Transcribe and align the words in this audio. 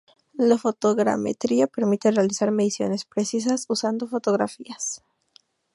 La 0.39 0.57
fotogrametría 0.57 1.67
permite 1.67 2.09
realizar 2.09 2.49
mediciones 2.49 3.05
precisas 3.05 3.67
usando 3.69 4.07
fotografías. 4.07 5.03